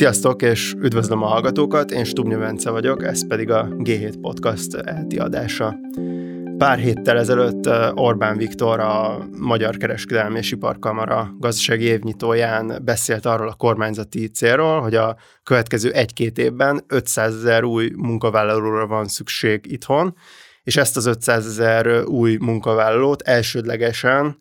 [0.00, 5.18] Sziasztok, és üdvözlöm a hallgatókat, én Stubnya Bence vagyok, ez pedig a G7 Podcast elti
[5.18, 5.76] adása.
[6.58, 13.54] Pár héttel ezelőtt Orbán Viktor a Magyar Kereskedelmi és Iparkamara gazdasági évnyitóján beszélt arról a
[13.54, 20.16] kormányzati célról, hogy a következő egy-két évben 500 ezer új munkavállalóra van szükség itthon,
[20.62, 24.38] és ezt az 500 ezer új munkavállalót elsődlegesen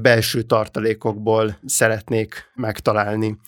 [0.00, 3.38] belső tartalékokból szeretnék megtalálni.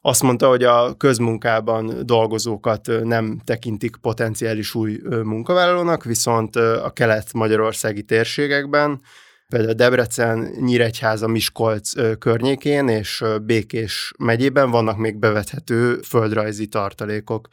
[0.00, 9.00] Azt mondta, hogy a közmunkában dolgozókat nem tekintik potenciális új munkavállalónak, viszont a kelet-magyarországi térségekben,
[9.48, 17.48] például Debrecen, Nyíregyháza, Miskolc környékén és Békés megyében vannak még bevethető földrajzi tartalékok.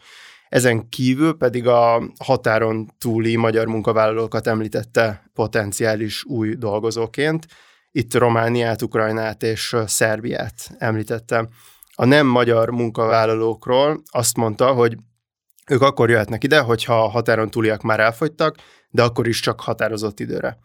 [0.49, 7.45] Ezen kívül pedig a határon túli magyar munkavállalókat említette potenciális új dolgozóként.
[7.91, 11.47] Itt Romániát, Ukrajnát és Szerbiát említette
[11.95, 14.97] a nem magyar munkavállalókról azt mondta, hogy
[15.69, 18.55] ők akkor jöhetnek ide, hogyha a határon túliak már elfogytak,
[18.89, 20.57] de akkor is csak határozott időre.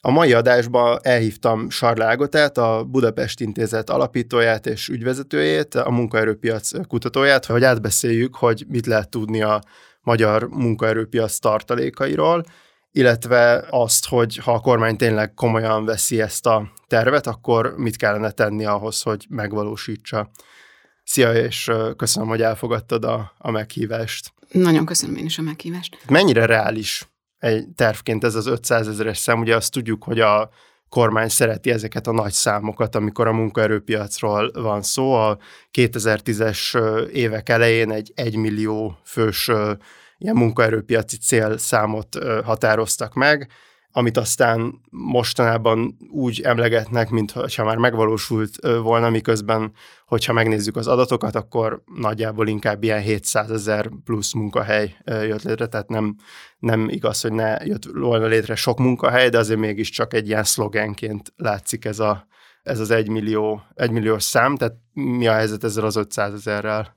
[0.00, 7.44] A mai adásban elhívtam Sarla Ágotát, a Budapest Intézet alapítóját és ügyvezetőjét, a munkaerőpiac kutatóját,
[7.44, 9.60] hogy átbeszéljük, hogy mit lehet tudni a
[10.00, 12.44] magyar munkaerőpiac tartalékairól,
[12.90, 18.30] illetve azt, hogy ha a kormány tényleg komolyan veszi ezt a tervet, akkor mit kellene
[18.30, 20.30] tenni ahhoz, hogy megvalósítsa.
[21.04, 24.32] Szia, és köszönöm, hogy elfogadtad a, a meghívást.
[24.50, 25.98] Nagyon köszönöm én is a meghívást.
[26.08, 29.40] Mennyire reális egy tervként ez az 500 ezeres szám?
[29.40, 30.50] Ugye azt tudjuk, hogy a
[30.88, 35.12] kormány szereti ezeket a nagy számokat, amikor a munkaerőpiacról van szó.
[35.12, 35.38] A
[35.72, 39.50] 2010-es évek elején egy 1 millió fős
[40.18, 43.50] ilyen munkaerőpiaci célszámot határoztak meg
[43.96, 49.72] amit aztán mostanában úgy emlegetnek, mintha már megvalósult volna, miközben,
[50.06, 55.88] hogyha megnézzük az adatokat, akkor nagyjából inkább ilyen 700 ezer plusz munkahely jött létre, tehát
[55.88, 56.16] nem,
[56.58, 61.32] nem igaz, hogy ne jött volna létre sok munkahely, de azért mégiscsak egy ilyen szlogenként
[61.36, 62.26] látszik ez, a,
[62.62, 66.96] ez az egymillió, egymilliós szám, tehát mi a helyzet ezzel az 500 ezerrel?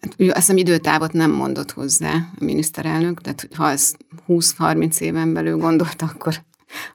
[0.00, 3.94] Hát, azt hiszem időtávot nem mondott hozzá a miniszterelnök, tehát ha ez
[4.28, 6.34] 20-30 éven belül gondolta, akkor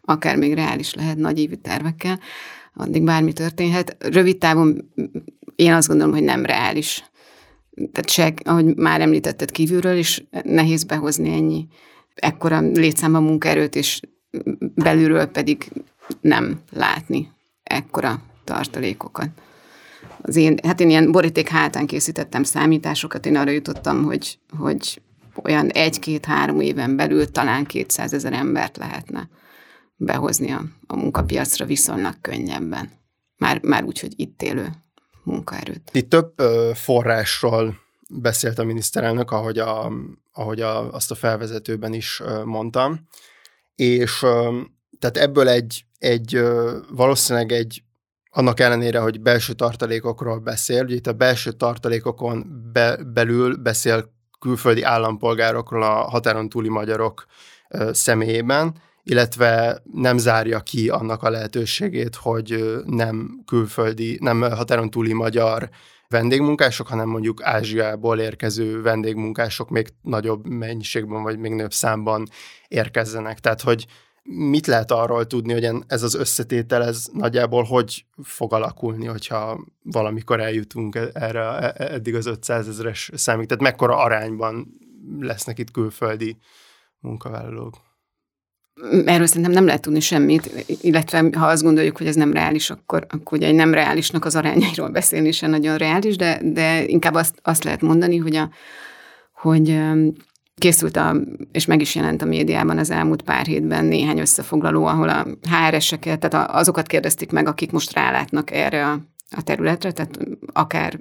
[0.01, 2.19] akár még reális lehet nagy évű tervekkel,
[2.73, 3.95] addig bármi történhet.
[3.99, 4.93] Rövid távon
[5.55, 7.03] én azt gondolom, hogy nem reális.
[7.91, 11.67] Tehát se, ahogy már említetted kívülről is, nehéz behozni ennyi
[12.15, 13.99] ekkora létszámban munkaerőt, és
[14.75, 15.71] belülről pedig
[16.21, 17.31] nem látni
[17.63, 19.29] ekkora tartalékokat
[20.25, 25.01] az én, hát én ilyen boríték hátán készítettem számításokat, én arra jutottam, hogy, hogy
[25.43, 29.29] olyan egy-két-három éven belül talán 200 ezer embert lehetne
[29.95, 32.89] behozni a, a munkapiacra viszonylag könnyebben.
[33.37, 34.67] Már, már úgy, hogy itt élő
[35.23, 35.89] munkaerőt.
[35.93, 36.33] Itt több
[36.73, 37.75] forrásról
[38.09, 39.91] beszélt a miniszterelnök, ahogy, a,
[40.31, 43.07] ahogy a, azt a felvezetőben is mondtam,
[43.75, 44.19] és
[44.99, 46.41] tehát ebből egy, egy
[46.89, 47.83] valószínűleg egy
[48.33, 54.81] annak ellenére, hogy belső tartalékokról beszél, ugye itt a belső tartalékokon be, belül beszél külföldi
[54.81, 57.25] állampolgárokról a határon túli magyarok
[57.91, 65.69] személyében, illetve nem zárja ki annak a lehetőségét, hogy nem külföldi, nem határon túli magyar
[66.07, 72.27] vendégmunkások, hanem mondjuk Ázsiából érkező vendégmunkások még nagyobb mennyiségben, vagy még nagyobb számban
[72.67, 73.39] érkezzenek.
[73.39, 73.85] Tehát, hogy
[74.29, 80.39] Mit lehet arról tudni, hogy ez az összetétel, ez nagyjából hogy fog alakulni, hogyha valamikor
[80.39, 83.47] eljutunk e- erre e- e- eddig az 500 ezeres számig?
[83.47, 84.77] Tehát mekkora arányban
[85.19, 86.37] lesznek itt külföldi
[86.99, 87.75] munkavállalók?
[89.05, 93.05] Erről szerintem nem lehet tudni semmit, illetve ha azt gondoljuk, hogy ez nem reális, akkor,
[93.09, 97.39] akkor ugye egy nem reálisnak az arányairól beszélni sem nagyon reális, de, de inkább azt,
[97.41, 98.49] azt lehet mondani, hogy, a,
[99.31, 99.79] hogy
[100.55, 101.15] Készült a,
[101.51, 106.19] és meg is jelent a médiában az elmúlt pár hétben néhány összefoglaló, ahol a HRS-eket,
[106.19, 108.99] tehát azokat kérdezték meg, akik most rálátnak erre a,
[109.35, 110.19] a területre, tehát
[110.53, 110.99] akár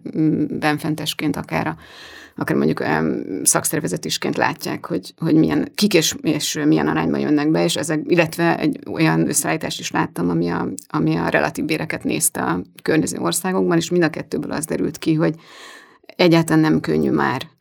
[0.59, 1.77] benfentesként, akár, a,
[2.37, 2.85] akár mondjuk
[3.43, 8.59] szakszervezetésként látják, hogy, hogy milyen, kik és, és milyen arányban jönnek be, és ezek, illetve
[8.59, 13.77] egy olyan összeállítást is láttam, ami a, ami a relatív béreket nézte a környező országokban,
[13.77, 15.35] és mind a kettőből az derült ki, hogy
[16.17, 17.52] egyáltalán nem könnyű már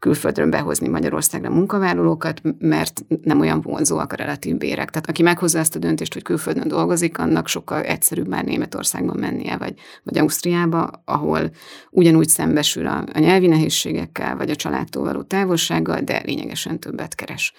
[0.00, 4.90] külföldről behozni Magyarországra munkavállalókat, mert nem olyan vonzóak a relatív bérek.
[4.90, 9.56] Tehát aki meghozza ezt a döntést, hogy külföldön dolgozik, annak sokkal egyszerűbb már Németországban mennie,
[9.56, 11.50] vagy, vagy Ausztriába, ahol
[11.90, 17.52] ugyanúgy szembesül a, a nyelvi nehézségekkel, vagy a családtól való távolsággal, de lényegesen többet keres.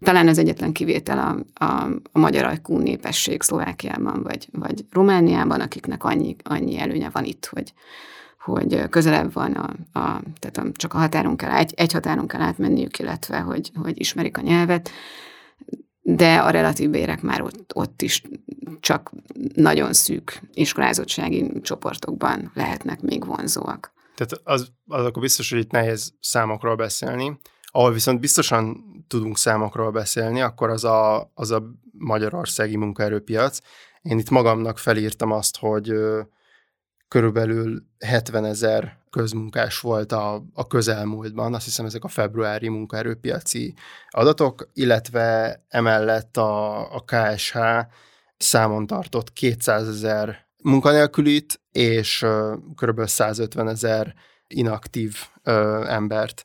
[0.00, 6.04] Talán az egyetlen kivétel a, a, a magyar ajkú népesség Szlovákiában vagy, vagy Romániában, akiknek
[6.04, 7.72] annyi, annyi előnye van itt, hogy,
[8.46, 12.40] hogy közelebb van, a, a, tehát a, csak a határon kell, egy, egy határon kell
[12.40, 14.90] átmenniük, illetve hogy, hogy ismerik a nyelvet,
[16.02, 18.22] de a relatív bérek már ott, ott is
[18.80, 19.10] csak
[19.54, 23.92] nagyon szűk iskolázottsági csoportokban lehetnek még vonzóak.
[24.14, 27.38] Tehát az, az akkor biztos, hogy itt nehéz számokról beszélni.
[27.62, 31.62] Ahol viszont biztosan tudunk számokról beszélni, akkor az a, az a
[31.98, 33.58] magyarországi munkaerőpiac.
[34.02, 35.92] Én itt magamnak felírtam azt, hogy
[37.08, 43.74] körülbelül 70 ezer közmunkás volt a, a közelmúltban, azt hiszem ezek a februári munkaerőpiaci
[44.08, 47.58] adatok, illetve emellett a, a KSH
[48.36, 52.26] számon tartott 200 ezer munkanélkülit, és
[52.74, 53.06] kb.
[53.06, 54.14] 150 ezer
[54.46, 56.44] inaktív uh, embert.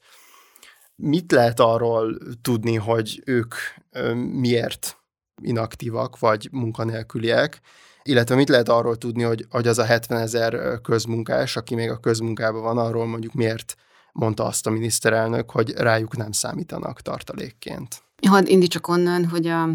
[0.95, 3.55] Mit lehet arról tudni, hogy ők
[3.91, 5.00] uh, miért
[5.41, 7.61] inaktívak vagy munkanélküliek,
[8.03, 11.97] illetve mit lehet arról tudni, hogy, hogy az a 70 ezer közmunkás, aki még a
[11.97, 13.75] közmunkában van, arról mondjuk miért
[14.11, 18.03] mondta azt a miniszterelnök, hogy rájuk nem számítanak tartalékként.
[18.27, 19.69] Hadd indítsak onnan, hogy a,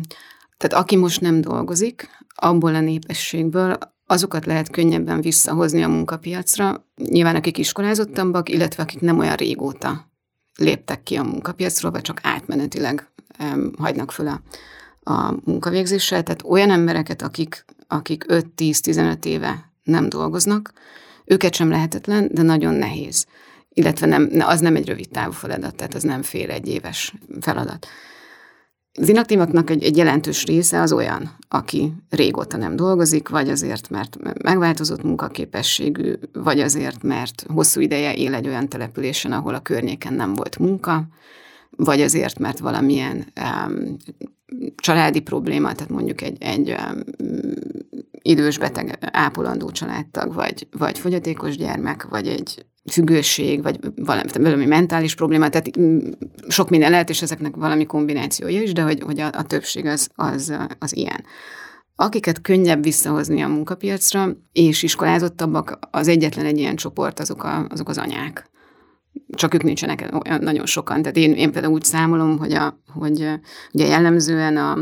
[0.57, 7.37] tehát aki most nem dolgozik, abból a népességből azokat lehet könnyebben visszahozni a munkapiacra, nyilván
[7.37, 10.11] akik iskolázottabbak, illetve akik nem olyan régóta
[10.57, 14.41] léptek ki a munkapiacról, vagy csak átmenetileg um, hagynak föl a,
[15.09, 16.23] a munkavégzéssel.
[16.23, 20.73] Tehát olyan embereket, akik akik 5-10-15 éve nem dolgoznak,
[21.25, 23.27] őket sem lehetetlen, de nagyon nehéz.
[23.69, 27.87] Illetve nem, az nem egy rövid távú feladat, tehát az nem fél egy éves feladat.
[28.99, 34.43] Az inaktívaknak egy, egy jelentős része az olyan, aki régóta nem dolgozik, vagy azért, mert
[34.43, 40.35] megváltozott munkaképességű, vagy azért, mert hosszú ideje él egy olyan településen, ahol a környéken nem
[40.35, 41.07] volt munka,
[41.71, 43.97] vagy azért, mert valamilyen um,
[44.77, 46.75] családi probléma, tehát mondjuk egy, egy
[48.23, 55.15] idős beteg ápolandó családtag, vagy, vagy fogyatékos gyermek, vagy egy függőség, vagy valami, valami mentális
[55.15, 55.71] probléma, tehát
[56.49, 60.09] sok minden lehet, és ezeknek valami kombinációja is, de hogy, hogy a, a többség az,
[60.15, 61.25] az, az ilyen.
[61.97, 67.89] Akiket könnyebb visszahozni a munkapiacra, és iskolázottabbak, az egyetlen egy ilyen csoport, azok, a, azok
[67.89, 68.51] az anyák
[69.35, 71.03] csak ők nincsenek olyan nagyon sokan.
[71.03, 73.29] Tehát én, én például úgy számolom, hogy, a, hogy
[73.73, 74.79] ugye jellemzően a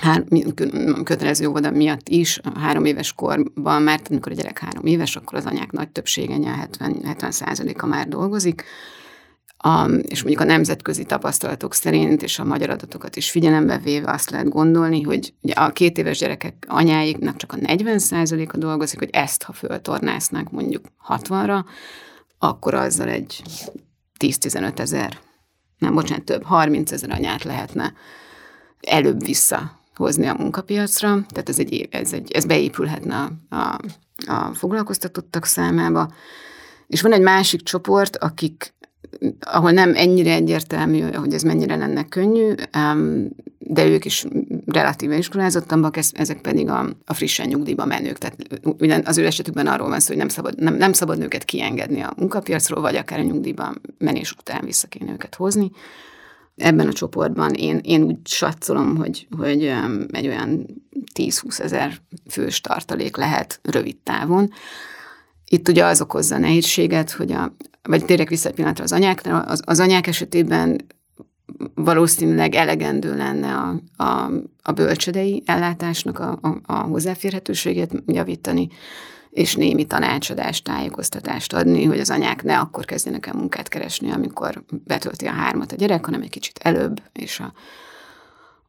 [0.00, 0.24] hár,
[1.04, 5.38] kötelező óvoda miatt is, a három éves korban már, amikor a gyerek három éves, akkor
[5.38, 8.64] az anyák nagy többsége, 70, 70 százaléka már dolgozik,
[9.60, 14.30] a, és mondjuk a nemzetközi tapasztalatok szerint, és a magyar adatokat is figyelembe véve azt
[14.30, 18.00] lehet gondolni, hogy ugye a két éves gyerekek anyáiknak csak a 40
[18.52, 21.64] a dolgozik, hogy ezt, ha föltornáznak mondjuk 60-ra,
[22.38, 23.42] akkor azzal egy
[24.18, 25.18] 10-15 ezer,
[25.78, 27.92] nem, bocsánat, több, 30 ezer anyát lehetne
[28.80, 33.16] előbb visszahozni a munkapiacra, tehát ez, egy, ez, egy, ez beépülhetne
[33.48, 33.78] a, a,
[34.26, 36.12] a foglalkoztatottak számába.
[36.86, 38.74] És van egy másik csoport, akik
[39.40, 42.52] ahol nem ennyire egyértelmű, hogy ez mennyire lenne könnyű,
[43.58, 44.26] de ők is
[44.66, 48.18] relatíve iskolázottabbak, ezek pedig a, a frissen nyugdíjba menők.
[48.18, 48.36] Tehát
[49.04, 52.14] az ő esetükben arról van szó, hogy nem szabad, nem, nem szabad őket kiengedni a
[52.16, 55.70] munkapiacról, vagy akár a nyugdíjba menés után vissza kéne őket hozni.
[56.56, 59.72] Ebben a csoportban én, én úgy satszolom, hogy, hogy
[60.10, 60.66] egy olyan
[61.14, 62.00] 10-20 ezer
[62.30, 64.50] fős tartalék lehet rövid távon.
[65.44, 67.54] Itt ugye az okozza nehézséget, hogy a,
[67.88, 70.86] vagy térek vissza egy pillanatra az anyákra, az, az anyák esetében
[71.74, 74.30] valószínűleg elegendő lenne a, a,
[74.62, 78.68] a bölcsödei ellátásnak a, a, a hozzáférhetőségét javítani,
[79.30, 84.62] és némi tanácsadást, tájékoztatást adni, hogy az anyák ne akkor kezdjenek el munkát keresni, amikor
[84.84, 87.52] betölti a hármat a gyerek, hanem egy kicsit előbb, és a,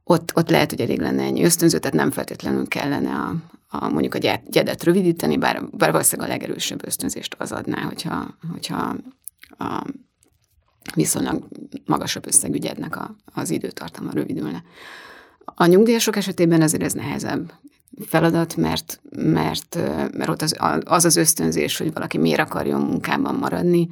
[0.04, 3.36] ott, ott lehet, hogy elég lenne ennyi ösztönző, tehát nem feltétlenül kellene a,
[3.72, 8.96] a mondjuk a gyedet rövidíteni, bár, bár valószínűleg a legerősebb ösztönzést az adná, hogyha, hogyha
[9.58, 9.84] a
[10.96, 11.48] viszonylag
[11.86, 14.64] magasabb összegű gyednek a, az időtartama rövidülne.
[15.46, 17.54] A nyugdíjasok esetében azért ez nehezebb
[18.06, 19.76] feladat, mert, mert,
[20.14, 23.90] mert ott az, az az ösztönzés, hogy valaki miért akarjon munkában maradni,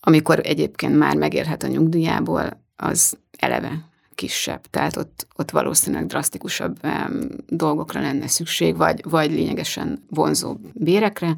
[0.00, 4.66] amikor egyébként már megérhet a nyugdíjából, az eleve kisebb.
[4.70, 11.36] Tehát ott, ott valószínűleg drasztikusabb um, dolgokra lenne szükség, vagy, vagy lényegesen vonzóbb bérekre,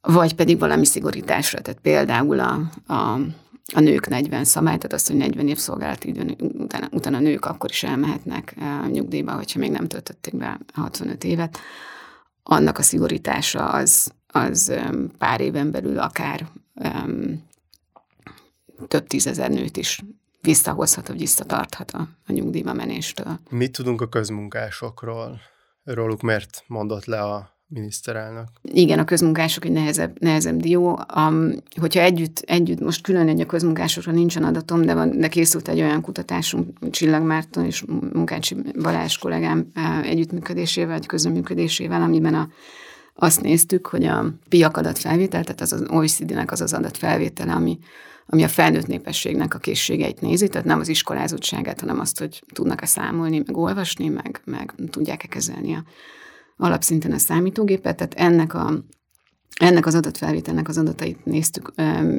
[0.00, 1.60] vagy pedig valami szigorításra.
[1.60, 3.18] Tehát például a, a,
[3.74, 7.70] a nők 40 szabály, tehát azt, hogy 40 év szolgálati időn utána, utána nők akkor
[7.70, 11.58] is elmehetnek uh, nyugdíjba, hogyha még nem töltötték be 65 évet.
[12.42, 17.42] Annak a szigorítása az, az um, pár éven belül akár um,
[18.88, 20.00] több tízezer nőt is
[20.44, 23.38] visszahozhat, vagy visszatarthat a, nyugdíjba menéstől.
[23.50, 25.40] Mit tudunk a közmunkásokról?
[25.84, 28.48] Róluk miért mondott le a miniszterelnök.
[28.62, 31.00] Igen, a közmunkások egy nehezebb, nehezebb dió.
[31.16, 35.68] Um, hogyha együtt, együtt, most külön egy a közmunkásokra nincsen adatom, de, van, de készült
[35.68, 39.66] egy olyan kutatásunk Csillag Márton és Munkácsi Balázs kollégám
[40.02, 42.48] együttműködésével, vagy közöműködésével, amiben a
[43.16, 47.78] azt néztük, hogy a piak adatfelvétel, tehát az az OECD-nek az az adatfelvétele, ami,
[48.26, 52.86] ami a felnőtt népességnek a készségeit nézi, tehát nem az iskolázottságát, hanem azt, hogy tudnak-e
[52.86, 55.84] számolni, meg olvasni, meg, meg tudják-e kezelni a
[56.56, 58.84] alapszinten a számítógépet, tehát ennek a
[59.54, 61.72] ennek az adatfelvételnek az adatait néztük,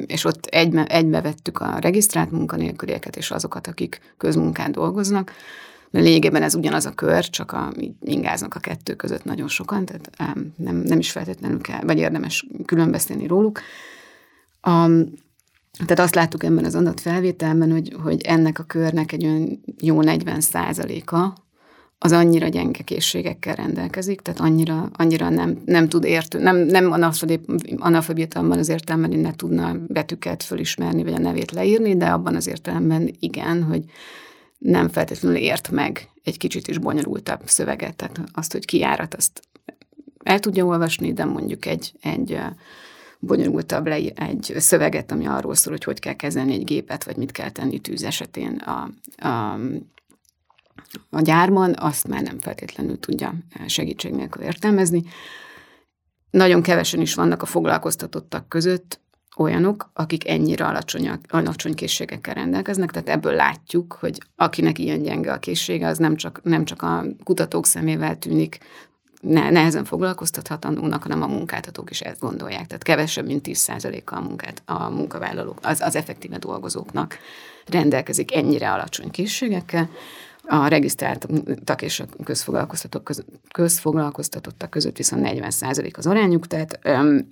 [0.06, 5.32] és ott egybe, egybe vettük a regisztrált munkanélkülieket és azokat, akik közmunkán dolgoznak,
[5.90, 10.10] de lényegében ez ugyanaz a kör, csak a, ingáznak a kettő között nagyon sokan, tehát
[10.56, 13.60] nem, nem is feltétlenül kell, vagy érdemes külön beszélni róluk.
[14.60, 14.88] A,
[15.76, 20.40] tehát azt láttuk ebben az adatfelvételben, hogy, hogy ennek a körnek egy olyan jó 40
[20.40, 21.34] százaléka
[21.98, 26.92] az annyira gyenge készségekkel rendelkezik, tehát annyira, annyira nem, nem tud értő, nem, nem
[27.78, 32.34] analfabéta abban az értelemben, hogy ne tudna betűket fölismerni, vagy a nevét leírni, de abban
[32.34, 33.84] az értelemben igen, hogy
[34.58, 39.42] nem feltétlenül ért meg egy kicsit is bonyolultabb szöveget, tehát azt, hogy kiárat, azt
[40.22, 42.38] el tudja olvasni, de mondjuk egy, egy
[43.26, 47.32] bonyolultabb le egy szöveget, ami arról szól, hogy hogy kell kezelni egy gépet, vagy mit
[47.32, 48.90] kell tenni tűz esetén a,
[49.28, 49.58] a,
[51.10, 53.34] a gyárban, azt már nem feltétlenül tudja
[53.66, 55.02] segítség nélkül értelmezni.
[56.30, 59.00] Nagyon kevesen is vannak a foglalkoztatottak között,
[59.36, 65.38] olyanok, akik ennyire alacsony, alacsony készségekkel rendelkeznek, tehát ebből látjuk, hogy akinek ilyen gyenge a
[65.38, 68.58] készsége, az nem csak, nem csak a kutatók szemével tűnik
[69.26, 72.66] ne, nehezen foglalkoztathatónak, hanem a munkáltatók is ezt gondolják.
[72.66, 77.18] Tehát kevesebb, mint 10%-a a, munkát, a munkavállalók, az, az effektíve dolgozóknak
[77.66, 79.90] rendelkezik ennyire alacsony készségekkel.
[80.42, 87.28] A regisztráltak és a közfoglalkoztatottak, közfoglalkoztatottak között viszont 40% az arányuk, tehát öm,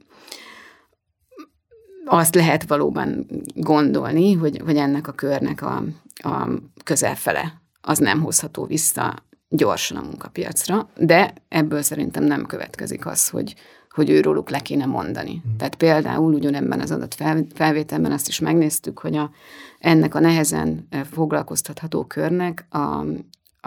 [2.04, 5.82] azt lehet valóban gondolni, hogy, hogy ennek a körnek a,
[6.14, 6.48] a
[6.84, 13.54] közelfele az nem hozható vissza gyorsan a munkapiacra, de ebből szerintem nem következik az, hogy,
[13.90, 15.42] hogy őróluk le kéne mondani.
[15.48, 15.56] Mm.
[15.56, 17.14] Tehát például ugyanebben az adat
[17.54, 19.30] felvételben azt is megnéztük, hogy a,
[19.78, 22.78] ennek a nehezen foglalkoztatható körnek a,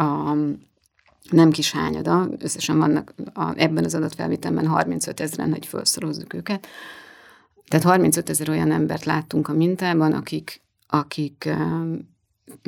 [0.02, 0.36] a
[1.30, 6.68] nem kis hányada, összesen vannak a, ebben az adatfelvételben 35 ezeren, hogy felszorozzuk őket,
[7.68, 11.50] tehát 35 ezer olyan embert láttunk a mintában, akik, akik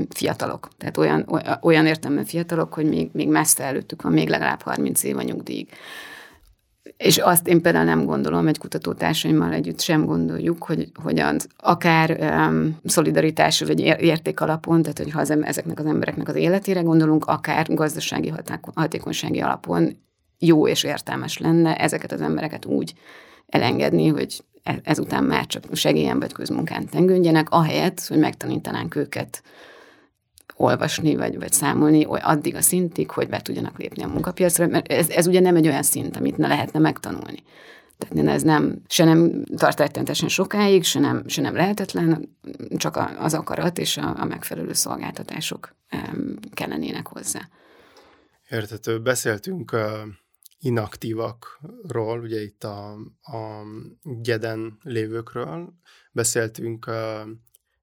[0.10, 0.68] fiatalok.
[0.78, 5.18] Tehát olyan, olyan értelemben fiatalok, hogy még, még messze előttük van, még legalább 30 év
[5.18, 5.70] a nyugdíjig.
[6.98, 12.18] És azt én például nem gondolom, egy kutatótársaimmal együtt sem gondoljuk, hogy, hogy az akár
[12.50, 17.26] um, szolidaritás vagy érték alapon, tehát hogy ha az, ezeknek az embereknek az életére gondolunk,
[17.26, 18.34] akár gazdasági
[18.76, 19.98] hatékonysági alapon
[20.40, 22.94] jó és értelmes lenne ezeket az embereket úgy
[23.48, 29.44] elengedni, hogy ezután már csak segélyen vagy közmunkán tengődjenek, ahelyett, hogy megtanítanánk őket
[30.56, 34.88] olvasni, vagy, vagy számolni oly addig a szintig, hogy be tudjanak lépni a munkapiacra, mert
[34.88, 37.44] ez, ez ugye nem egy olyan szint, amit ne lehetne megtanulni.
[37.98, 42.38] Tehát ez nem, se nem tart rettentesen sokáig, se nem, se nem lehetetlen,
[42.78, 45.76] csak az akarat és a, a megfelelő szolgáltatások
[46.54, 47.40] kellenének hozzá.
[48.50, 49.00] Értető.
[49.00, 49.76] Beszéltünk
[50.60, 53.64] inaktívakról, ugye itt a, a
[54.04, 55.74] Gyeden lévőkről,
[56.12, 56.90] beszéltünk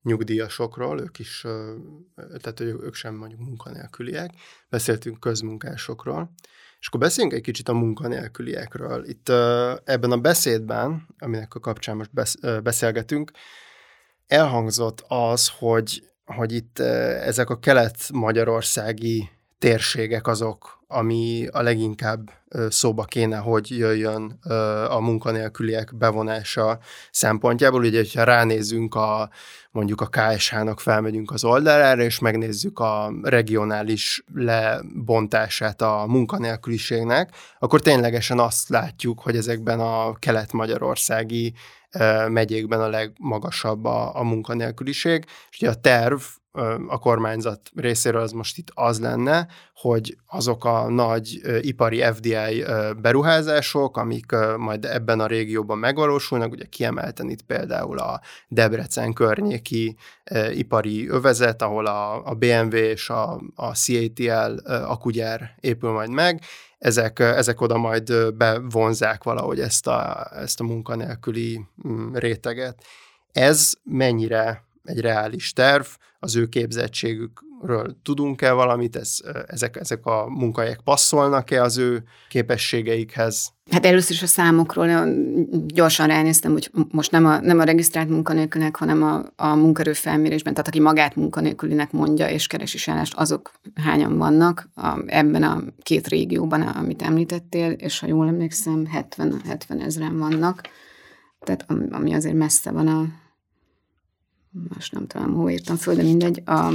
[0.02, 1.40] nyugdíjasokról, ők is,
[2.14, 4.30] tehát hogy ők sem mondjuk munkanélküliek,
[4.68, 6.32] beszéltünk közmunkásokról,
[6.80, 9.08] és akkor beszéljünk egy kicsit a munkanélküliekről.
[9.08, 9.28] Itt
[9.84, 12.10] ebben a beszédben, aminek a kapcsán most
[12.62, 13.30] beszélgetünk,
[14.26, 22.30] elhangzott az, hogy, hogy itt ezek a kelet-magyarországi térségek azok, ami a leginkább
[22.68, 24.38] szóba kéne, hogy jöjjön
[24.88, 26.78] a munkanélküliek bevonása
[27.10, 27.84] szempontjából.
[27.84, 29.30] Ugye, hogyha ránézünk a
[29.70, 38.38] mondjuk a KSH-nak felmegyünk az oldalára, és megnézzük a regionális lebontását a munkanélküliségnek, akkor ténylegesen
[38.38, 41.54] azt látjuk, hogy ezekben a kelet-magyarországi
[42.28, 46.20] megyékben a legmagasabb a, a munkanélküliség, és ugye a terv
[46.88, 52.64] a kormányzat részéről az most itt az lenne, hogy azok a nagy ipari FDI
[53.00, 59.96] beruházások, amik majd ebben a régióban megvalósulnak, ugye kiemelten itt például a Debrecen környéki
[60.52, 66.40] ipari övezet, ahol a, BMW és a, a CATL akugyár épül majd meg,
[66.78, 72.84] ezek, ezek oda majd bevonzák valahogy ezt a, ezt a munkanélküli mm, réteget.
[73.32, 75.84] Ez mennyire egy reális terv,
[76.18, 83.52] az ő képzettségükről tudunk-e valamit, ez, ezek, ezek a munkahelyek passzolnak-e az ő képességeikhez?
[83.70, 85.08] Hát először is a számokról
[85.66, 90.52] gyorsan ránéztem, hogy most nem a, nem a regisztrált munkanélkülnek, hanem a, a munkerő felmérésben,
[90.52, 96.08] tehát aki magát munkanélkülinek mondja és keresi állást, azok hányan vannak a, ebben a két
[96.08, 100.60] régióban, amit említettél, és ha jól emlékszem, 70, 70 ezeren vannak,
[101.40, 103.04] tehát ami azért messze van a,
[104.74, 106.72] most nem tudom, hol írtam föl, de mindegy, a,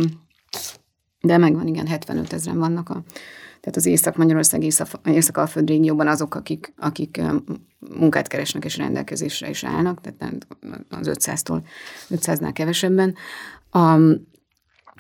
[1.22, 3.04] de megvan, igen, 75 ezeren vannak a,
[3.62, 4.64] tehát az Észak-Magyarország,
[5.04, 7.22] Észak-Alföld régióban azok, akik, akik
[7.80, 10.48] munkát keresnek és rendelkezésre is állnak, tehát
[10.90, 11.62] az 500-tól
[12.10, 13.16] 500-nál kevesebben.
[13.72, 13.98] A,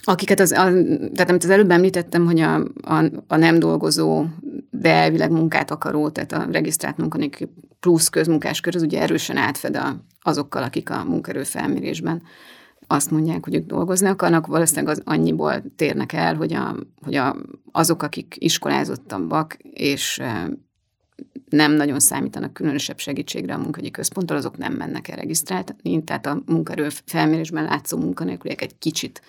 [0.03, 0.71] akiket az, a,
[1.13, 4.25] tehát amit az előbb említettem, hogy a, a, a nem dolgozó,
[4.69, 9.75] de elvileg munkát akaró, tehát a regisztrált munkanélkül plusz közmunkás kör, az ugye erősen átfed
[9.75, 12.21] a, azokkal, akik a munkerő felmérésben
[12.91, 17.35] azt mondják, hogy ők dolgozni akarnak, valószínűleg az annyiból térnek el, hogy, a, hogy a,
[17.71, 20.21] azok, akik iskolázottabbak, és
[21.49, 26.41] nem nagyon számítanak különösebb segítségre a munkahogyi központtól, azok nem mennek el regisztrálni, tehát a
[26.45, 29.21] munkerő felmérésben látszó munkanélküliek egy kicsit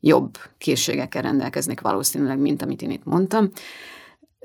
[0.00, 3.50] jobb készségekkel rendelkeznek valószínűleg, mint amit én itt mondtam,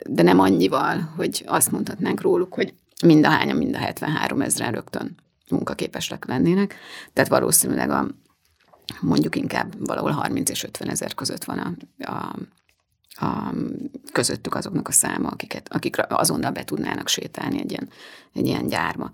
[0.10, 2.74] de nem annyival, hogy azt mondhatnánk róluk, hogy
[3.06, 5.16] mind a hányan, mind a 73 ezeren rögtön
[5.50, 6.76] munkaképesek lennének.
[7.14, 8.08] Tehát valószínűleg a,
[9.02, 11.74] mondjuk inkább valahol 30 és 50 ezer között van a,
[12.12, 12.36] a,
[13.26, 13.54] a,
[14.12, 17.90] közöttük azoknak a száma, akiket, akik azonnal be tudnának sétálni egy ilyen,
[18.34, 19.12] egy ilyen gyárba.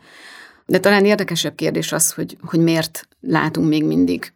[0.65, 4.33] De talán érdekesebb kérdés az, hogy, hogy miért látunk még mindig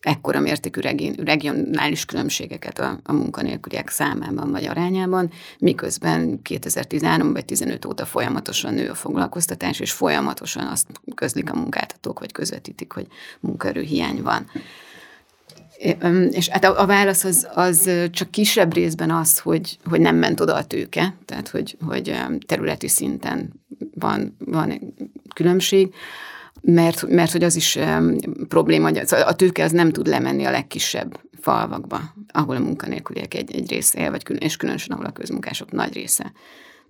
[0.00, 0.80] ekkora mértékű
[1.24, 8.88] regionális különbségeket a, a munkanélküliek számában vagy arányában, miközben 2013 vagy 15 óta folyamatosan nő
[8.88, 13.06] a foglalkoztatás, és folyamatosan azt közlik a munkáltatók, vagy közvetítik, hogy
[13.40, 14.50] munkaerőhiány van.
[16.30, 20.40] És hát a, a válasz az, az csak kisebb részben az, hogy, hogy nem ment
[20.40, 22.16] oda a tőke, tehát hogy, hogy
[22.46, 23.52] területi szinten
[23.94, 24.94] van, van
[25.34, 25.94] különbség,
[26.60, 28.16] mert, mert hogy az is um,
[28.48, 32.00] probléma, hogy a tőke az nem tud lemenni a legkisebb falvakba,
[32.32, 35.92] ahol a munkanélküliek egy, egy része él, vagy külön, és különösen ahol a közmunkások nagy
[35.92, 36.32] része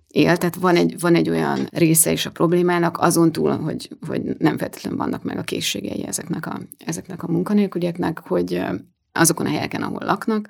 [0.07, 0.37] él.
[0.37, 4.57] Tehát van egy, van egy olyan része is a problémának, azon túl, hogy, hogy nem
[4.57, 8.63] feltétlenül vannak meg a készségei ezeknek a, ezeknek a munkanélkülieknek, hogy
[9.11, 10.47] azokon a helyeken, ahol laknak,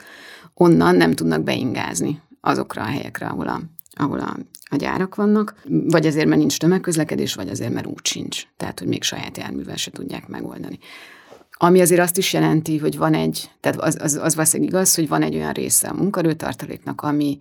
[0.54, 3.62] onnan nem tudnak beingázni azokra a helyekre, ahol a,
[3.94, 4.38] ahol a,
[4.70, 8.44] a gyárak vannak, vagy azért, mert nincs tömegközlekedés, vagy azért, mert úgy sincs.
[8.58, 10.80] Tehát, hogy még saját járművel se tudják megoldani.
[11.52, 15.08] Ami azért azt is jelenti, hogy van egy, tehát az, az, az valószínűleg igaz, hogy
[15.08, 17.40] van egy olyan része a munkarőtartaléknak, ami,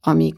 [0.00, 0.34] ami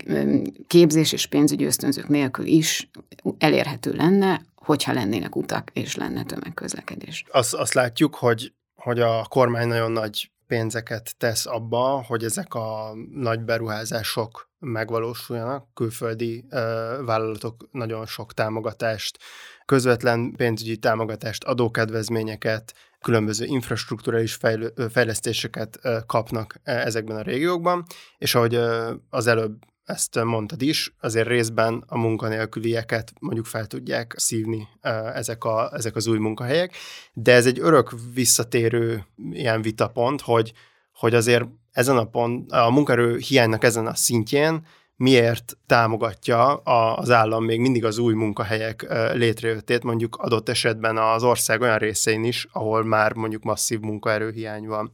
[0.66, 2.90] képzés és pénzügyi ösztönzők nélkül is
[3.38, 7.24] elérhető lenne, hogyha lennének utak és lenne tömegközlekedés.
[7.30, 12.92] Azt, azt látjuk, hogy, hogy a kormány nagyon nagy pénzeket tesz abba, hogy ezek a
[13.14, 15.66] nagy beruházások megvalósuljanak.
[15.74, 16.58] Külföldi ö,
[17.04, 19.18] vállalatok nagyon sok támogatást,
[19.64, 27.84] közvetlen pénzügyi támogatást, adókedvezményeket, különböző infrastruktúrális fejlő, fejlesztéseket ö, kapnak ezekben a régiókban,
[28.18, 34.14] és ahogy ö, az előbb ezt mondtad is, azért részben a munkanélkülieket mondjuk fel tudják
[34.16, 34.68] szívni
[35.14, 36.74] ezek, a, ezek az új munkahelyek,
[37.12, 40.52] de ez egy örök visszatérő ilyen vitapont, hogy,
[40.92, 44.66] hogy azért ezen a pont, a munkaerő hiánynak ezen a szintjén
[44.96, 51.60] miért támogatja az állam még mindig az új munkahelyek létrejöttét, mondjuk adott esetben az ország
[51.60, 54.90] olyan részein is, ahol már mondjuk masszív munkaerőhiány van.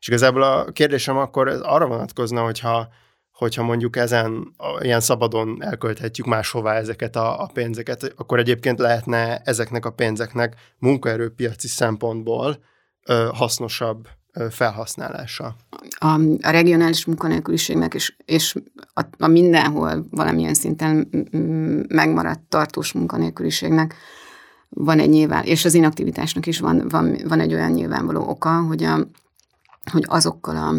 [0.00, 2.88] És igazából a kérdésem akkor arra vonatkozna, hogyha
[3.42, 9.84] hogyha mondjuk ezen ilyen szabadon elkölthetjük máshová ezeket a, a pénzeket, akkor egyébként lehetne ezeknek
[9.84, 12.58] a pénzeknek munkaerőpiaci szempontból
[13.06, 15.56] ö, hasznosabb ö, felhasználása.
[15.98, 18.54] A, a regionális munkanélküliségnek és, és
[18.94, 21.08] a, a mindenhol valamilyen szinten
[21.88, 23.94] megmaradt tartós munkanélküliségnek
[24.68, 28.82] van egy nyilván, és az inaktivitásnak is van, van, van egy olyan nyilvánvaló oka, hogy,
[28.82, 28.98] a,
[29.92, 30.74] hogy azokkal a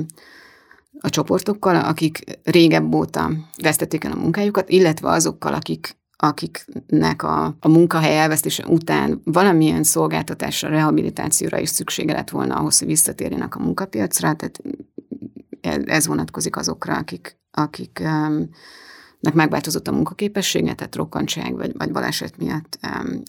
[0.99, 7.67] a csoportokkal, akik régebb óta vesztették el a munkájukat, illetve azokkal, akik akiknek a, a
[7.67, 14.36] munkahely elvesztése után valamilyen szolgáltatásra, rehabilitációra is szüksége lett volna ahhoz, hogy visszatérjenek a munkapiacra,
[14.36, 14.62] tehát
[15.86, 22.79] ez vonatkozik azokra, akik, akiknek megváltozott a munkaképessége, tehát rokkantság vagy, vagy baleset miatt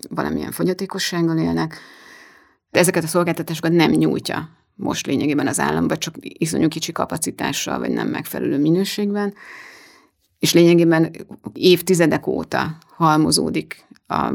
[0.09, 1.79] valamilyen fogyatékossággal élnek.
[2.71, 7.79] De ezeket a szolgáltatásokat nem nyújtja most lényegében az állam, vagy csak iszonyú kicsi kapacitással,
[7.79, 9.35] vagy nem megfelelő minőségben.
[10.39, 11.11] És lényegében
[11.53, 14.33] évtizedek óta halmozódik a,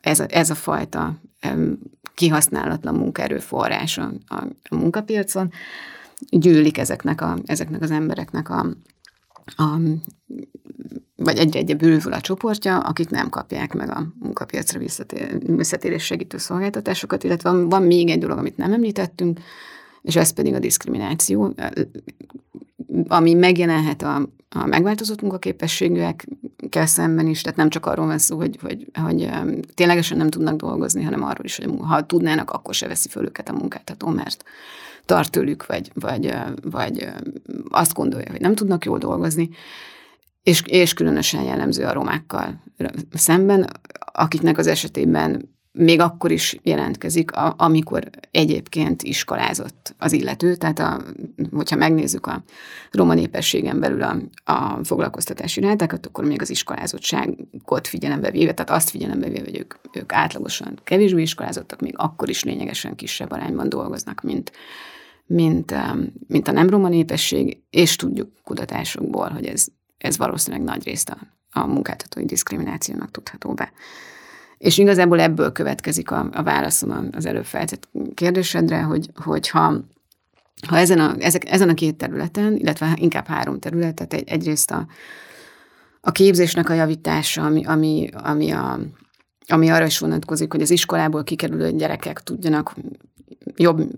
[0.00, 1.20] ez, a, ez a fajta
[2.14, 5.50] kihasználatlan munkaerőforrás a, a, a munkapiacon,
[6.28, 8.66] gyűlik ezeknek, a, ezeknek az embereknek a,
[9.56, 9.78] a
[11.16, 14.80] vagy egyre-egyre bővül a csoportja, akik nem kapják meg a munkapiacra
[15.46, 19.40] visszatérés segítő szolgáltatásokat, illetve van, van még egy dolog, amit nem említettünk,
[20.02, 21.54] és ez pedig a diszkrimináció,
[23.08, 28.58] ami megjelenhet a, a megváltozott munkaképességűekkel szemben is, tehát nem csak arról van szó, hogy,
[28.60, 29.30] hogy, hogy
[29.74, 33.48] ténylegesen nem tudnak dolgozni, hanem arról is, hogy ha tudnának, akkor se veszi föl őket
[33.48, 34.44] a munkáltató, mert
[35.04, 37.08] tart tőlük, vagy, vagy, vagy
[37.68, 39.48] azt gondolja, hogy nem tudnak jól dolgozni,
[40.42, 42.62] és, és különösen jellemző a romákkal
[43.12, 43.66] szemben,
[44.12, 50.54] akiknek az esetében még akkor is jelentkezik, amikor egyébként iskolázott az illető.
[50.54, 51.02] Tehát, a,
[51.52, 52.42] hogyha megnézzük a
[52.90, 58.90] roma népességen belül a, a foglalkoztatási rátákat, akkor még az iskolázottságot figyelembe véve, tehát azt
[58.90, 64.20] figyelembe véve, hogy ők, ők átlagosan kevésbé iskolázottak, még akkor is lényegesen kisebb arányban dolgoznak,
[64.22, 64.52] mint,
[65.26, 65.74] mint,
[66.26, 69.66] mint a nem roma népesség, és tudjuk kutatásokból, hogy ez,
[69.98, 71.18] ez valószínűleg nagy részt a,
[71.60, 73.72] a munkáltatói diszkriminációnak tudható be.
[74.60, 79.82] És igazából ebből következik a, a válaszom az előbb feltett kérdésedre, hogy, hogy ha,
[80.70, 84.86] ezen, a, ezek, ezen a két területen, illetve inkább három területet, egy, egyrészt a,
[86.00, 88.78] a képzésnek a javítása, ami, ami, ami, a,
[89.46, 92.74] ami arra is vonatkozik, hogy az iskolából kikerülő gyerekek tudjanak
[93.56, 93.88] jobb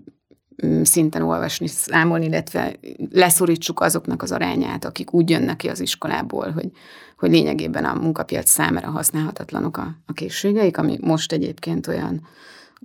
[0.83, 2.75] szinten olvasni, számolni, illetve
[3.11, 6.71] leszorítsuk azoknak az arányát, akik úgy jönnek ki az iskolából, hogy,
[7.17, 12.21] hogy lényegében a munkapiac számára használhatatlanok a, a készségeik, ami most egyébként olyan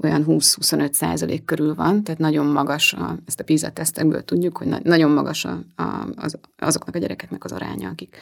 [0.02, 4.66] olyan 20-25 százalék körül van, tehát nagyon magas, a, ezt a PISA tesztekből tudjuk, hogy
[4.66, 8.16] na, nagyon magas a, a, az, azoknak a gyerekeknek az aránya, akik,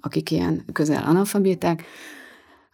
[0.00, 1.84] akik ilyen közel analfabéták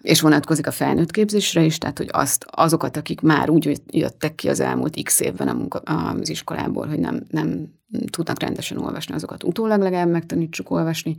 [0.01, 4.49] és vonatkozik a felnőtt képzésre is, tehát hogy azt, azokat, akik már úgy jöttek ki
[4.49, 7.77] az elmúlt x évben a munka, az iskolából, hogy nem, nem
[8.11, 11.17] tudnak rendesen olvasni, azokat utólag legalább megtanítsuk olvasni.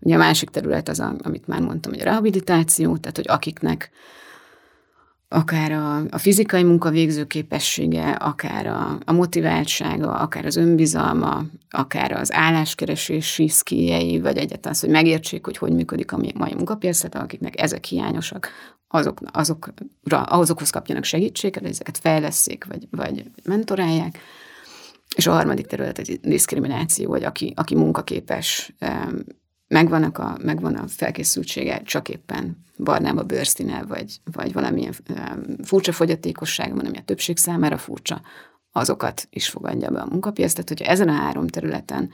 [0.00, 3.90] Ugye a másik terület az, a, amit már mondtam, hogy a rehabilitáció, tehát hogy akiknek
[5.32, 12.32] akár a, a fizikai munkavégző képessége, akár a, a motiváltsága, akár az önbizalma, akár az
[12.32, 17.60] álláskeresési szkíjei, vagy egyáltalán az, hogy megértsék, hogy hogy működik a mai munkapiac, tehát akiknek
[17.60, 18.48] ezek hiányosak,
[18.88, 24.18] azok, azokra, azokhoz kapjanak segítséget, ezeket fejleszék, vagy, vagy mentorálják.
[25.16, 28.74] És a harmadik terület a diszkrimináció, hogy aki, aki munkaképes,
[29.70, 34.94] megvannak a, megvan a felkészültsége, csak éppen barnába bőrszíne, vagy, vagy valamilyen
[35.64, 38.22] furcsa fogyatékosság van, ami a többség számára furcsa,
[38.72, 40.52] azokat is fogadja be a munkapiac.
[40.52, 42.10] Tehát, hogyha ezen a három területen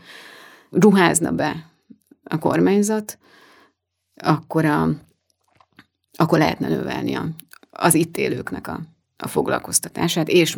[0.71, 1.71] ruházna be
[2.25, 3.19] a kormányzat,
[4.15, 4.89] akkor, a,
[6.13, 7.29] akkor lehetne növelni a,
[7.71, 8.81] az itt élőknek a,
[9.17, 10.55] a foglalkoztatását, és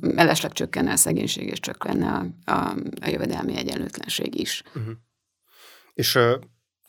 [0.00, 4.62] mellesleg csökkenne a szegénység, és csökkenne a, a, a jövedelmi egyenlőtlenség is.
[4.74, 4.94] Uh-huh.
[5.96, 6.40] És nem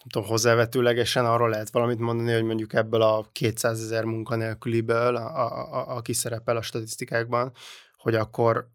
[0.10, 5.74] tudom, hozzávetőlegesen arról lehet valamit mondani, hogy mondjuk ebből a 200 ezer munkanélküliből, a, a,
[5.74, 7.52] a, aki szerepel a statisztikákban,
[7.98, 8.68] hogy akkor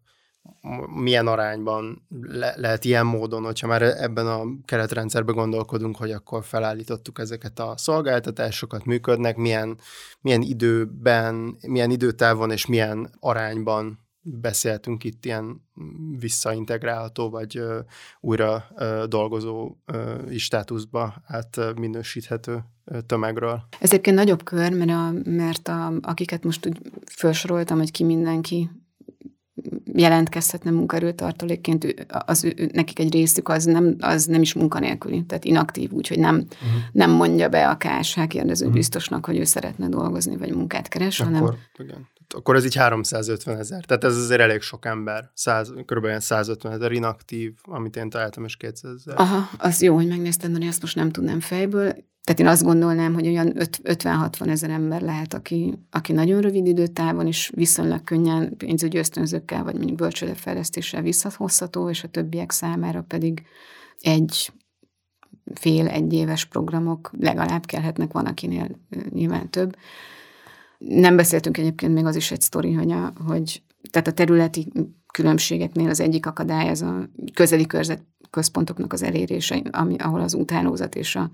[0.95, 7.19] milyen arányban le, lehet ilyen módon, hogyha már ebben a keretrendszerben gondolkodunk, hogy akkor felállítottuk
[7.19, 9.79] ezeket a szolgáltatásokat, működnek, milyen,
[10.21, 15.61] milyen időben, milyen időtávon és milyen arányban beszéltünk itt ilyen
[16.19, 17.79] visszaintegrálható, vagy ö,
[18.19, 22.63] újra ö, dolgozó ö, státuszba át minősíthető
[23.05, 23.63] tömegről.
[23.79, 28.69] Ez egyébként nagyobb kör, mert, a, mert a, akiket most úgy felsoroltam, hogy ki mindenki
[29.93, 35.91] jelentkezhetne munkaerőtartalékként, az ő, nekik egy részük az nem, az nem is munkanélküli, tehát inaktív,
[35.91, 36.81] úgyhogy nem, uh-huh.
[36.91, 38.79] nem mondja be a KSH kérdező uh-huh.
[38.79, 41.55] biztosnak, hogy ő szeretne dolgozni, vagy munkát keres, Akkor, hanem...
[41.77, 42.07] Igen.
[42.35, 46.19] Akkor ez így 350 ezer, tehát ez azért elég sok ember, 100, kb.
[46.19, 49.19] 150 ezer inaktív, amit én találtam, és 200 ezer.
[49.19, 51.95] Aha, az jó, hogy megnézted, mert azt most nem tudnám fejből.
[52.23, 57.27] Tehát én azt gondolnám, hogy olyan 50-60 ezer ember lehet, aki, aki nagyon rövid időtávon
[57.27, 63.43] is viszonylag könnyen pénzügyi ösztönzőkkel, vagy mondjuk bölcsődefejlesztéssel visszahozható, és a többiek számára pedig
[63.99, 64.51] egy
[65.53, 69.75] fél, egy éves programok legalább kellhetnek, van akinél nyilván több.
[70.87, 74.71] Nem beszéltünk egyébként még az is egy sztori, hogy, a, hogy tehát a területi
[75.11, 80.95] különbségeknél az egyik akadály az a közeli körzet központoknak az elérése, ami, ahol az utánózat
[80.95, 81.29] és a,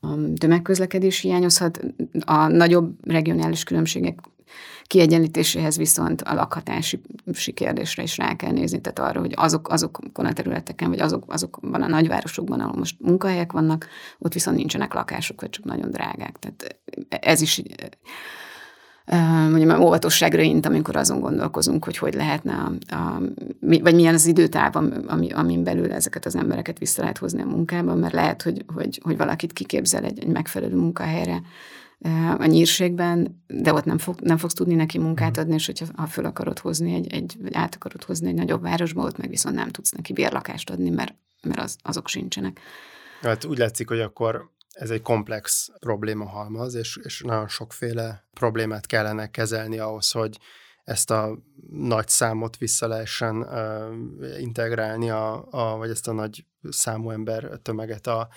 [0.00, 1.80] a tömegközlekedés hiányozhat.
[2.24, 4.18] A nagyobb regionális különbségek
[4.92, 7.00] kiegyenlítéséhez viszont a lakhatási
[7.54, 11.82] kérdésre is rá kell nézni, tehát arra, hogy azok, azokon a területeken, vagy azok, azokban
[11.82, 13.86] a nagyvárosokban, ahol most munkahelyek vannak,
[14.18, 16.38] ott viszont nincsenek lakások, vagy csak nagyon drágák.
[16.38, 17.62] Tehát ez is
[19.50, 23.20] mondjam, óvatosságra int, amikor azon gondolkozunk, hogy hogy lehetne, a, a,
[23.60, 27.98] vagy milyen az időtáv, ami, amin belül ezeket az embereket vissza lehet hozni a munkában,
[27.98, 31.42] mert lehet, hogy, hogy, hogy valakit kiképzel egy, egy megfelelő munkahelyre
[32.38, 35.40] a nyírségben, de ott nem, fog, nem fogsz tudni neki munkát mhm.
[35.40, 38.62] adni, és hogyha ha föl akarod hozni egy, egy, vagy át akarod hozni egy nagyobb
[38.62, 42.60] városba, ott meg viszont nem tudsz neki bérlakást adni, mert, mert az, azok sincsenek.
[43.20, 48.86] Hát úgy látszik, hogy akkor ez egy komplex probléma halmaz, és, és nagyon sokféle problémát
[48.86, 50.38] kellene kezelni ahhoz, hogy
[50.84, 51.38] ezt a
[51.70, 58.06] nagy számot vissza lehessen uh, integrálni, a, a, vagy ezt a nagy számú ember tömeget
[58.06, 58.28] a,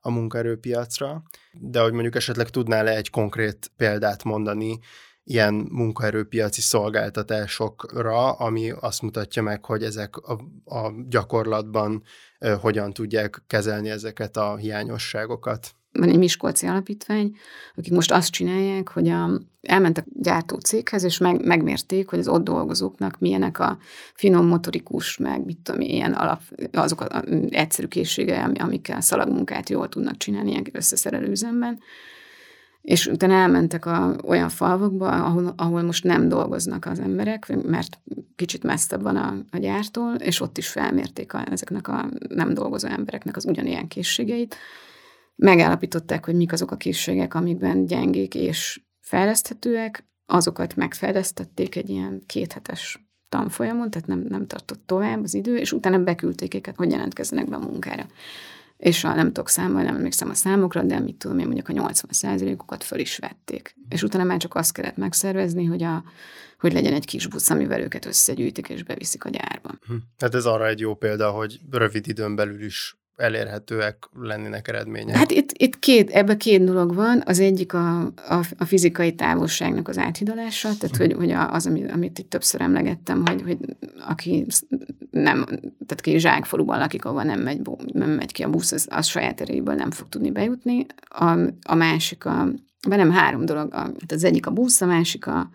[0.00, 1.22] a munkaerőpiacra.
[1.52, 4.78] De hogy mondjuk esetleg tudnál-e egy konkrét példát mondani
[5.24, 10.32] ilyen munkaerőpiaci szolgáltatásokra, ami azt mutatja meg, hogy ezek a,
[10.64, 12.02] a gyakorlatban
[12.40, 17.36] uh, hogyan tudják kezelni ezeket a hiányosságokat van egy Miskolci alapítvány,
[17.76, 22.44] akik most azt csinálják, hogy a, elmentek gyártó céghez, és meg, megmérték, hogy az ott
[22.44, 23.78] dolgozóknak milyenek a
[24.14, 26.40] finom motorikus, meg mit tudom, ilyen alap,
[26.72, 31.78] azok az egyszerű készsége, amikkel szalagmunkát jól tudnak csinálni ilyen összeszerelő üzemben.
[32.82, 37.98] És utána elmentek a, olyan falvakba, ahol, ahol most nem dolgoznak az emberek, mert
[38.36, 42.88] kicsit messzebb van a, a gyártól, és ott is felmérték a, ezeknek a nem dolgozó
[42.88, 44.56] embereknek az ugyanilyen készségeit,
[45.36, 53.06] megállapították, hogy mik azok a készségek, amikben gyengék és fejleszthetőek, azokat megfejlesztették egy ilyen kéthetes
[53.28, 57.56] tanfolyamon, tehát nem, nem tartott tovább az idő, és utána beküldték őket, hogy jelentkezzenek be
[57.56, 58.06] a munkára.
[58.76, 61.72] És a, nem tudok számolni, nem emlékszem a számokra, de mit tudom én, mondjuk a
[61.72, 63.76] 80 okat föl is vették.
[63.88, 66.04] És utána már csak azt kellett megszervezni, hogy, a,
[66.58, 69.70] hogy legyen egy kis busz, amivel őket összegyűjtik és beviszik a gyárba.
[70.18, 75.16] Hát ez arra egy jó példa, hogy rövid időn belül is elérhetőek lennének eredmények?
[75.16, 77.22] Hát itt, itt két, ebben két dolog van.
[77.26, 82.18] Az egyik a, a, a fizikai távolságnak az áthidalása, tehát hogy, hogy az, amit, amit
[82.18, 83.58] itt többször emlegettem, hogy, hogy
[84.08, 84.46] aki
[85.10, 87.60] nem, tehát aki zsákfaluban lakik, ahol nem megy,
[87.92, 90.86] nem megy ki a busz, az, az saját erejéből nem fog tudni bejutni.
[91.08, 92.48] A, a másik a,
[92.88, 95.50] nem három dolog, a, hát az egyik a busz, a másik a,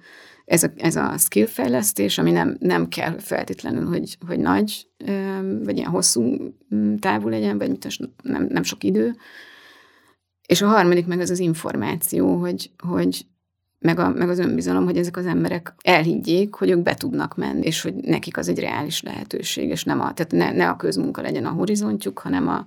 [0.46, 4.88] ez a, ez a skillfejlesztés, ami nem, nem kell feltétlenül, hogy, hogy nagy,
[5.64, 9.16] vagy ilyen hosszú mm, távú legyen, vagy mit nem, nem sok idő.
[10.48, 13.26] És a harmadik meg az az információ, hogy, hogy
[13.80, 17.66] meg, a, meg az önbizalom, hogy ezek az emberek elhiggyék, hogy ők be tudnak menni,
[17.66, 21.22] és hogy nekik az egy reális lehetőség, és nem a, tehát ne, ne a közmunka
[21.22, 22.66] legyen a horizontjuk, hanem a,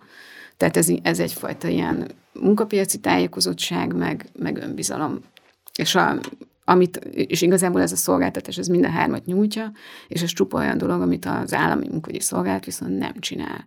[0.56, 5.20] tehát ez, ez egyfajta ilyen munkapiaci tájékozottság, meg, meg önbizalom.
[5.78, 6.18] És a,
[6.64, 9.72] amit, és igazából ez a szolgáltatás, ez minden hármat nyújtja,
[10.08, 13.66] és ez csupa olyan dolog, amit az állami munkahogyi szolgált viszont nem csinál.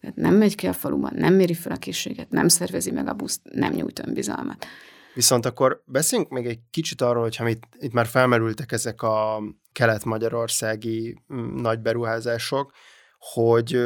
[0.00, 3.14] Tehát nem megy ki a faluban, nem méri fel a készséget, nem szervezi meg a
[3.14, 4.66] buszt, nem nyújt önbizalmat.
[5.14, 11.22] Viszont akkor beszéljünk még egy kicsit arról, hogyha itt, itt már felmerültek ezek a kelet-magyarországi
[11.34, 12.72] mm, nagy beruházások,
[13.18, 13.78] hogy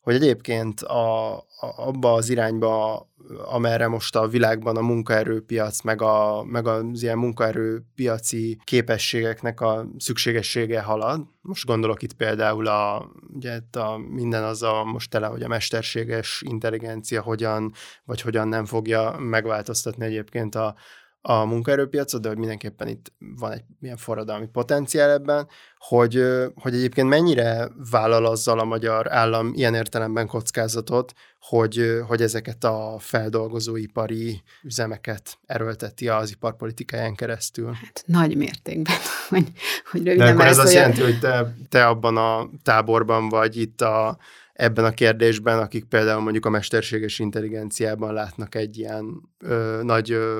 [0.00, 3.08] hogy egyébként a, a, abba az irányba,
[3.44, 10.80] amerre most a világban a munkaerőpiac, meg, a, meg az ilyen munkaerőpiaci képességeknek a szükségessége
[10.80, 11.20] halad.
[11.40, 16.42] Most gondolok itt például a, ugye a minden az a most tele, hogy a mesterséges
[16.46, 17.72] intelligencia hogyan,
[18.04, 20.74] vagy hogyan nem fogja megváltoztatni egyébként a,
[21.22, 27.08] a munkaerőpiacot, de hogy mindenképpen itt van egy ilyen forradalmi potenciál ebben, hogy, hogy egyébként
[27.08, 35.38] mennyire vállal azzal a magyar állam ilyen értelemben kockázatot, hogy, hogy ezeket a feldolgozóipari üzemeket
[35.46, 37.72] erőlteti az iparpolitikáján keresztül.
[37.72, 38.96] Hát nagy mértékben,
[39.28, 39.52] hogy,
[39.90, 43.80] hogy röviden De akkor ez azt jelenti, hogy te, te abban a táborban vagy itt
[43.80, 44.18] a,
[44.52, 50.38] ebben a kérdésben, akik például mondjuk a mesterséges intelligenciában látnak egy ilyen ö, nagy ö,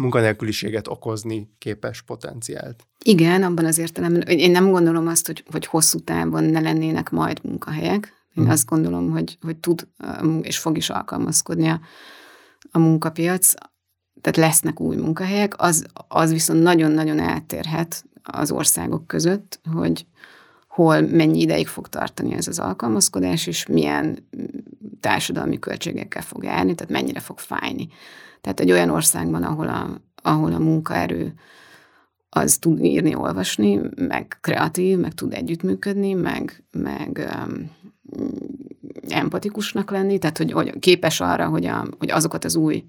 [0.00, 2.86] munkanélküliséget okozni képes potenciált.
[3.04, 7.40] Igen, abban az értelemben, én nem gondolom azt, hogy, hogy hosszú távon ne lennének majd
[7.42, 8.12] munkahelyek.
[8.34, 8.52] Én hmm.
[8.52, 9.88] azt gondolom, hogy, hogy tud
[10.42, 11.80] és fog is alkalmazkodni a,
[12.70, 13.54] a munkapiac,
[14.20, 20.06] tehát lesznek új munkahelyek, az, az viszont nagyon-nagyon eltérhet az országok között, hogy
[20.80, 24.28] hol mennyi ideig fog tartani ez az alkalmazkodás, és milyen
[25.00, 27.88] társadalmi költségekkel fog járni, tehát mennyire fog fájni.
[28.40, 31.34] Tehát egy olyan országban, ahol a, ahol a munkaerő
[32.28, 37.28] az tud írni, olvasni, meg kreatív, meg tud együttműködni, meg, meg
[39.08, 42.84] empatikusnak lenni, tehát hogy, hogy képes arra, hogy, a, hogy azokat az új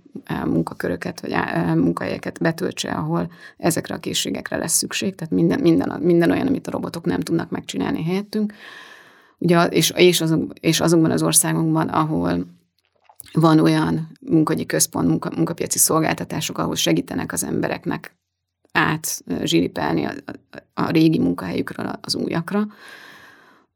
[0.46, 1.32] munkaköröket, vagy
[1.76, 6.72] munkahelyeket betöltse, ahol ezekre a készségekre lesz szükség, tehát minden, minden, minden olyan, amit a
[6.72, 8.54] robotok nem tudnak megcsinálni helyettünk.
[9.38, 12.46] Ugye, és, és, azok, és azokban az országokban, ahol
[13.34, 18.16] van olyan munkagyi központ, munka, munkapiaci szolgáltatások, ahol segítenek az embereknek
[18.72, 22.68] át zsiripelni a, a, a régi munkahelyükről az újakra,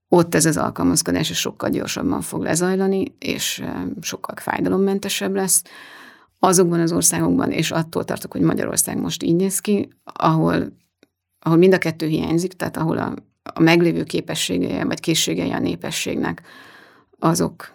[0.09, 3.63] ott ez az alkalmazkodás sokkal gyorsabban fog lezajlani, és
[4.01, 5.63] sokkal fájdalommentesebb lesz.
[6.39, 10.77] Azokban az országokban, és attól tartok, hogy Magyarország most így néz ki, ahol,
[11.39, 13.13] ahol mind a kettő hiányzik, tehát ahol a,
[13.53, 16.41] a meglévő képességei vagy készségei a népességnek,
[17.19, 17.73] azok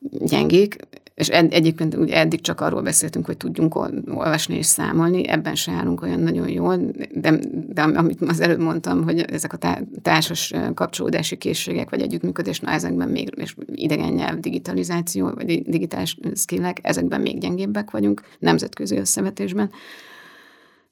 [0.00, 0.76] gyengék,
[1.20, 3.74] és ed- egyébként ugye eddig csak arról beszéltünk, hogy tudjunk
[4.06, 6.80] olvasni és számolni, ebben se állunk olyan nagyon jól,
[7.14, 12.70] de, de amit az előbb mondtam, hogy ezek a társas kapcsolódási készségek, vagy együttműködés, na
[12.70, 19.70] ezekben még, és idegen nyelv, digitalizáció, vagy digitális skillek, ezekben még gyengébbek vagyunk nemzetközi összevetésben.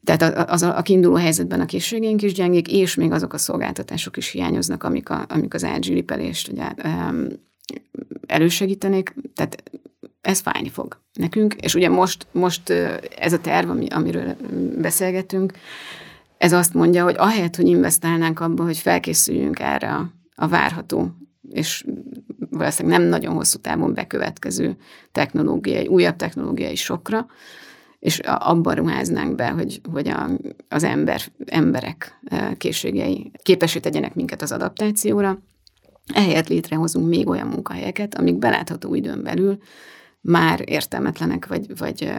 [0.05, 4.17] Tehát az a, a kiinduló helyzetben a készségeink is gyengék, és még azok a szolgáltatások
[4.17, 6.73] is hiányoznak, amik, a, amik az elgyűlipelést ugye,
[8.27, 9.15] elősegítenék.
[9.35, 9.63] Tehát
[10.21, 12.71] ez fájni fog nekünk, és ugye most, most
[13.19, 14.37] ez a terv, ami, amiről
[14.81, 15.53] beszélgetünk,
[16.39, 21.11] ez azt mondja, hogy ahelyett, hogy investálnánk abba, hogy felkészüljünk erre a, várható,
[21.51, 21.85] és
[22.51, 24.77] valószínűleg nem nagyon hosszú távon bekövetkező
[25.13, 27.27] technológiai, újabb technológiai sokra,
[27.99, 30.31] és abban ruháznánk be, hogy, hogy a,
[30.69, 32.21] az ember, emberek
[32.57, 35.39] készségei képesé tegyenek minket az adaptációra,
[36.15, 39.59] ehelyett létrehozunk még olyan munkahelyeket, amik belátható időn belül
[40.21, 42.13] már értelmetlenek, vagy, vagy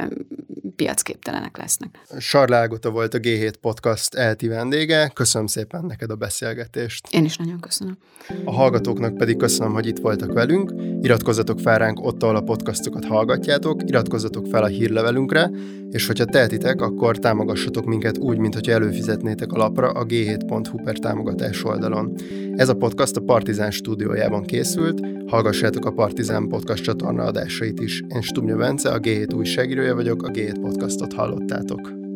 [0.76, 2.00] piacképtelenek lesznek.
[2.20, 5.12] Sarlágota volt a G7 Podcast elti vendége.
[5.14, 7.08] Köszönöm szépen neked a beszélgetést.
[7.12, 7.98] Én is nagyon köszönöm.
[8.46, 10.74] A hallgatóknak pedig köszönöm, hogy itt voltak velünk.
[11.02, 15.52] Iratkozzatok fel ránk ott, ahol a podcastokat hallgatjátok, iratkozzatok fel a hírlevelünkre,
[15.92, 20.98] és hogyha tehetitek, akkor támogassatok minket úgy, mint hogyha előfizetnétek a lapra a g7.hu per
[20.98, 22.14] támogatás oldalon.
[22.56, 28.04] Ez a podcast a Partizán stúdiójában készült, hallgassátok a Partizán podcast csatorna adásait is.
[28.08, 32.09] Én Stubnya Bence, a G7 újságírója vagyok, a G7 podcastot hallottátok.